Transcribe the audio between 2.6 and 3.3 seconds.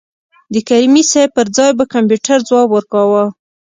ورکاوه.